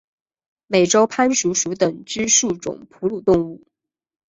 [0.65, 3.63] 美洲攀鼠属等之数种哺乳动物。